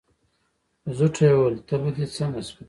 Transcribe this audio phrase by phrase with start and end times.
[0.81, 2.55] په زوټه يې وويل: تبه دې څنګه شوه؟